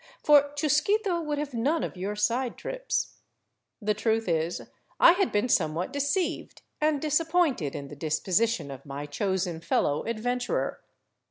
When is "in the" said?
7.75-7.95